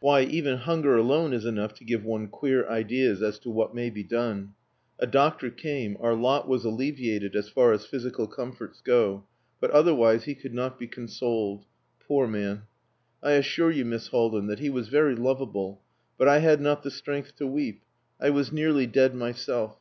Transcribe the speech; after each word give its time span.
Why, 0.00 0.20
even 0.24 0.58
hunger 0.58 0.98
alone 0.98 1.32
is 1.32 1.46
enough 1.46 1.72
to 1.76 1.86
give 1.86 2.04
one 2.04 2.28
queer 2.28 2.68
ideas 2.68 3.22
as 3.22 3.38
to 3.38 3.50
what 3.50 3.74
may 3.74 3.88
be 3.88 4.04
done. 4.04 4.52
A 4.98 5.06
doctor 5.06 5.48
came, 5.48 5.96
our 6.00 6.12
lot 6.14 6.46
was 6.46 6.66
alleviated 6.66 7.34
as 7.34 7.48
far 7.48 7.72
as 7.72 7.86
physical 7.86 8.26
comforts 8.26 8.82
go, 8.82 9.24
but 9.58 9.70
otherwise 9.70 10.24
he 10.24 10.34
could 10.34 10.52
not 10.52 10.78
be 10.78 10.86
consoled 10.86 11.64
poor 12.06 12.26
man. 12.26 12.64
I 13.22 13.32
assure 13.32 13.70
you, 13.70 13.86
Miss 13.86 14.08
Haldin, 14.08 14.48
that 14.48 14.58
he 14.58 14.68
was 14.68 14.88
very 14.88 15.14
lovable, 15.14 15.80
but 16.18 16.28
I 16.28 16.40
had 16.40 16.60
not 16.60 16.82
the 16.82 16.90
strength 16.90 17.36
to 17.36 17.46
weep. 17.46 17.80
I 18.20 18.28
was 18.28 18.52
nearly 18.52 18.86
dead 18.86 19.14
myself. 19.14 19.78